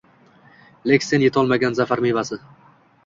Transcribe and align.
Lek 0.91 1.05
sen 1.07 1.21
yetolmagan 1.25 1.77
zafar 1.83 2.05
mevasi. 2.07 2.39